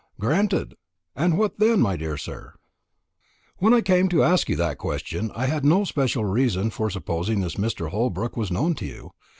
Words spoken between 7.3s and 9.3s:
this Mr. Holbrook was known to you.